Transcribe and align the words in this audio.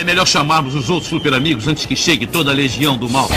É 0.00 0.04
melhor 0.04 0.26
chamarmos 0.26 0.74
os 0.74 0.88
outros 0.88 1.10
super 1.10 1.34
amigos 1.34 1.68
antes 1.68 1.84
que 1.84 1.94
chegue 1.94 2.26
toda 2.26 2.50
a 2.50 2.54
legião 2.54 2.96
do 2.96 3.06
mal. 3.06 3.28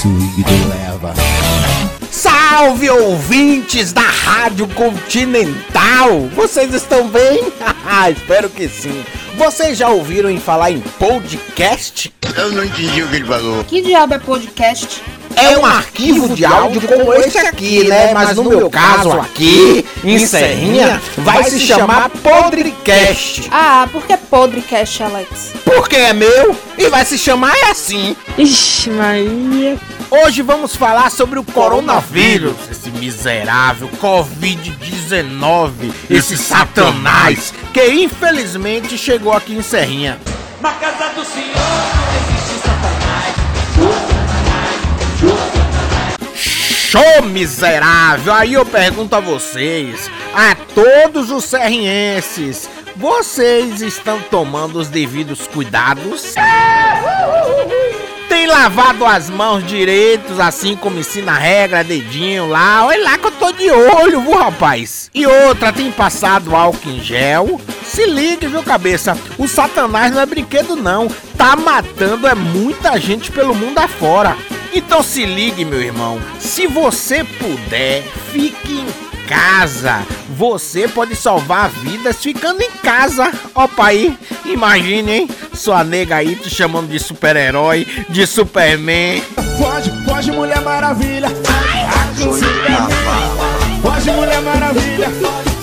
Suído 0.00 0.68
leva. 0.70 1.12
Salve 2.10 2.88
ouvintes 2.88 3.92
da 3.92 4.00
Rádio 4.00 4.66
Continental! 4.68 6.20
Vocês 6.34 6.72
estão 6.72 7.06
bem? 7.06 7.52
Espero 8.10 8.48
que 8.48 8.66
sim. 8.66 9.04
Vocês 9.36 9.76
já 9.76 9.90
ouviram 9.90 10.30
em 10.30 10.40
falar 10.40 10.70
em 10.70 10.80
podcast? 10.80 12.14
Eu 12.34 12.50
não 12.50 12.64
entendi 12.64 13.02
o 13.02 13.08
que 13.08 13.16
ele 13.16 13.26
falou. 13.26 13.62
Que 13.64 13.82
diabo 13.82 14.14
é 14.14 14.18
podcast? 14.18 15.02
É 15.36 15.58
um 15.58 15.66
arquivo 15.66 16.34
de 16.34 16.44
áudio 16.44 16.80
como 16.82 17.12
esse 17.14 17.38
aqui, 17.38 17.84
né? 17.84 18.12
Mas 18.14 18.36
no 18.36 18.44
meu 18.44 18.70
caso 18.70 19.12
aqui, 19.12 19.84
em 20.02 20.18
Serrinha, 20.18 21.00
vai 21.18 21.44
se 21.44 21.60
chamar 21.60 22.08
Podrecast. 22.08 23.48
Ah, 23.50 23.88
por 23.90 24.06
que 24.06 24.16
podcast, 24.16 25.02
Alex? 25.02 25.52
Porque 25.64 25.96
é 25.96 26.12
meu 26.12 26.56
e 26.78 26.88
vai 26.88 27.04
se 27.04 27.18
chamar 27.18 27.54
assim. 27.70 28.16
Ixi, 28.38 28.90
Maria. 28.90 29.76
Hoje 30.10 30.42
vamos 30.42 30.76
falar 30.76 31.10
sobre 31.10 31.38
o 31.38 31.44
coronavírus, 31.44 32.56
esse 32.70 32.90
miserável 32.90 33.88
Covid-19, 34.00 35.92
esse 36.08 36.36
satanás 36.36 37.52
que 37.72 37.84
infelizmente 37.88 38.96
chegou 38.96 39.32
aqui 39.32 39.54
em 39.54 39.62
Serrinha. 39.62 40.18
Na 40.60 40.72
casa 40.72 41.08
do 41.14 41.24
senhor 41.24 42.03
Show 46.94 47.24
miserável! 47.24 48.32
Aí 48.32 48.52
eu 48.52 48.64
pergunto 48.64 49.16
a 49.16 49.20
vocês, 49.20 50.08
a 50.32 50.54
todos 50.54 51.28
os 51.28 51.42
serrienses, 51.42 52.70
vocês 52.94 53.82
estão 53.82 54.20
tomando 54.30 54.78
os 54.78 54.86
devidos 54.86 55.48
cuidados? 55.48 56.34
Tem 58.28 58.46
lavado 58.46 59.04
as 59.04 59.28
mãos 59.28 59.66
direitos, 59.66 60.38
assim 60.38 60.76
como 60.76 61.00
ensina 61.00 61.32
a 61.32 61.36
regra, 61.36 61.82
dedinho 61.82 62.48
lá. 62.48 62.86
Olha 62.86 63.02
lá 63.02 63.18
que 63.18 63.26
eu 63.26 63.32
tô 63.32 63.50
de 63.50 63.72
olho, 63.72 64.20
viu, 64.20 64.38
rapaz? 64.38 65.10
E 65.12 65.26
outra, 65.26 65.72
tem 65.72 65.90
passado 65.90 66.54
álcool 66.54 66.90
em 66.90 67.02
gel. 67.02 67.60
Se 67.82 68.06
ligue, 68.06 68.46
viu, 68.46 68.62
cabeça? 68.62 69.18
O 69.36 69.48
satanás 69.48 70.12
não 70.12 70.20
é 70.20 70.26
brinquedo, 70.26 70.76
não. 70.76 71.08
Tá 71.36 71.56
matando 71.56 72.28
é 72.28 72.36
muita 72.36 73.00
gente 73.00 73.32
pelo 73.32 73.52
mundo 73.52 73.80
afora. 73.80 74.36
Então 74.74 75.02
se 75.04 75.24
ligue, 75.24 75.64
meu 75.64 75.80
irmão. 75.80 76.20
Se 76.40 76.66
você 76.66 77.22
puder, 77.22 78.02
fique 78.32 78.80
em 78.80 79.26
casa. 79.28 80.02
Você 80.36 80.88
pode 80.88 81.14
salvar 81.14 81.70
vidas 81.70 82.20
ficando 82.20 82.60
em 82.60 82.70
casa. 82.82 83.32
Opa 83.54 83.86
aí, 83.86 84.18
imagine, 84.44 85.12
hein? 85.12 85.30
Sua 85.52 85.84
nega 85.84 86.16
aí 86.16 86.34
te 86.34 86.50
chamando 86.50 86.88
de 86.88 86.98
super-herói, 86.98 87.86
de 88.08 88.26
Superman. 88.26 89.22
Pode, 89.58 89.90
pode, 90.04 90.32
Mulher 90.32 90.60
Maravilha. 90.60 91.28
Com 92.18 92.32
Superman. 92.32 93.80
Pode, 93.80 94.10
Mulher 94.10 94.42
Maravilha. 94.42 95.08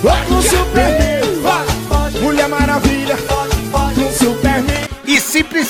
Vai 0.02 0.26
com 0.26 0.42
Superman. 0.42 1.11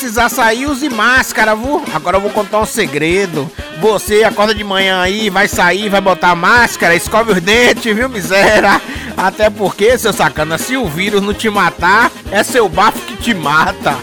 Precisar 0.02 0.30
sair, 0.30 0.66
use 0.66 0.90
máscara, 0.90 1.56
viu? 1.56 1.84
Agora 1.94 2.18
eu 2.18 2.22
vou 2.22 2.32
contar 2.32 2.60
um 2.60 2.66
segredo. 2.66 3.48
Você 3.80 4.24
acorda 4.24 4.54
de 4.56 4.64
manhã 4.64 5.00
aí, 5.00 5.30
vai 5.30 5.48
sair, 5.48 5.90
vai 5.90 6.02
botar 6.02 6.34
máscara, 6.34 6.96
escove 6.96 7.34
os 7.34 7.40
dentes, 7.40 7.96
viu, 7.96 8.10
miséria? 8.10 8.82
Até 9.16 9.48
porque, 9.52 9.96
seu 10.00 10.12
sacana, 10.12 10.58
se 10.58 10.76
o 10.76 10.88
vírus 10.88 11.22
não 11.22 11.36
te 11.36 11.52
matar, 11.52 12.12
é 12.32 12.42
seu 12.42 12.68
bafo 12.68 13.00
que 13.02 13.16
te 13.16 13.34
mata. 13.36 13.96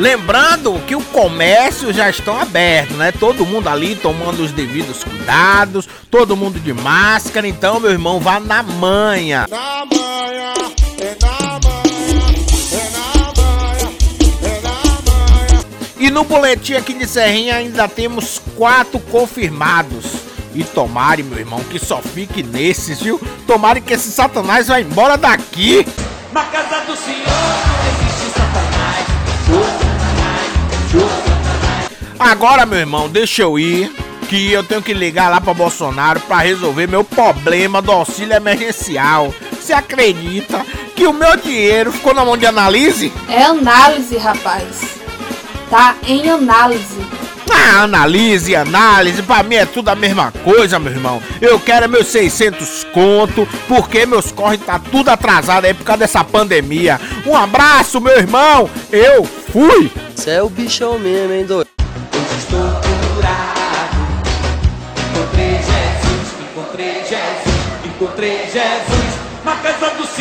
Lembrando 0.00 0.80
que 0.86 0.96
o 0.96 1.02
comércio 1.02 1.92
já 1.92 2.08
estão 2.08 2.40
abertos, 2.40 2.96
né? 2.96 3.12
Todo 3.12 3.44
mundo 3.44 3.68
ali 3.68 3.94
tomando 3.94 4.42
os 4.42 4.50
devidos 4.50 5.04
cuidados, 5.04 5.86
todo 6.10 6.34
mundo 6.34 6.58
de 6.58 6.72
máscara. 6.72 7.46
Então, 7.46 7.78
meu 7.78 7.90
irmão, 7.90 8.18
vá 8.18 8.40
na 8.40 8.62
manha. 8.62 9.46
Na 9.50 9.84
manhã, 9.84 10.54
é 10.98 11.16
na 11.20 11.60
manhã, 11.60 12.34
é 12.72 12.90
na 12.96 13.42
manhã, 13.42 13.92
é 14.42 14.60
na 14.62 15.12
manhã. 15.12 15.64
E 15.98 16.10
no 16.10 16.24
boletim 16.24 16.76
aqui 16.76 16.94
de 16.94 17.06
Serrinha 17.06 17.56
ainda 17.56 17.86
temos 17.86 18.40
quatro 18.56 18.98
confirmados. 18.98 20.06
E 20.54 20.64
tomare, 20.64 21.22
meu 21.22 21.38
irmão, 21.38 21.60
que 21.64 21.78
só 21.78 22.00
fique 22.00 22.42
nesses, 22.42 23.02
viu? 23.02 23.20
Tomare 23.46 23.82
que 23.82 23.92
esse 23.92 24.10
satanás 24.10 24.68
vai 24.68 24.80
embora 24.80 25.18
daqui. 25.18 25.86
Na 26.32 26.44
casa 26.44 26.86
do 26.86 26.96
senhor 26.96 27.26
não 27.26 28.08
existe 28.08 28.38
satanás. 28.38 29.79
Agora, 32.20 32.66
meu 32.66 32.78
irmão, 32.78 33.08
deixa 33.08 33.40
eu 33.42 33.58
ir. 33.58 33.90
Que 34.28 34.52
eu 34.52 34.62
tenho 34.62 34.82
que 34.82 34.94
ligar 34.94 35.28
lá 35.28 35.40
pra 35.40 35.54
Bolsonaro 35.54 36.20
pra 36.20 36.38
resolver 36.38 36.86
meu 36.86 37.02
problema 37.02 37.82
do 37.82 37.90
auxílio 37.90 38.36
emergencial. 38.36 39.34
Você 39.50 39.72
acredita 39.72 40.64
que 40.94 41.06
o 41.06 41.12
meu 41.12 41.36
dinheiro 41.36 41.90
ficou 41.90 42.14
na 42.14 42.24
mão 42.24 42.36
de 42.36 42.46
análise? 42.46 43.12
É 43.28 43.42
análise, 43.42 44.16
rapaz. 44.18 45.00
Tá 45.68 45.96
em 46.06 46.28
análise. 46.30 47.00
Ah, 47.50 47.82
analise, 47.82 48.54
análise, 48.54 49.22
pra 49.22 49.42
mim 49.42 49.56
é 49.56 49.66
tudo 49.66 49.88
a 49.88 49.96
mesma 49.96 50.32
coisa, 50.44 50.78
meu 50.78 50.92
irmão. 50.92 51.20
Eu 51.40 51.58
quero 51.58 51.86
é 51.86 51.88
meus 51.88 52.06
600 52.06 52.84
conto, 52.92 53.48
porque 53.66 54.06
meus 54.06 54.30
corres 54.30 54.60
tá 54.60 54.78
tudo 54.78 55.08
atrasado 55.08 55.64
aí 55.64 55.74
por 55.74 55.84
causa 55.84 56.00
dessa 56.00 56.22
pandemia. 56.22 57.00
Um 57.26 57.34
abraço, 57.34 58.00
meu 58.00 58.16
irmão. 58.16 58.70
Eu 58.92 59.24
fui. 59.24 59.90
Você 60.14 60.30
é 60.30 60.42
o 60.42 60.48
bichão 60.48 60.98
mesmo, 60.98 61.32
hein, 61.32 61.44
doido? 61.44 61.79
Estou 62.50 62.68
curado. 63.14 63.94
Encontrei 65.08 65.52
Jesus, 65.52 66.34
encontrei 66.50 66.94
Jesus, 67.04 67.84
encontrei 67.84 68.38
Jesus. 68.46 69.44
Na 69.44 69.54
casa 69.54 69.90
do 69.90 70.04
senhor. 70.04 70.19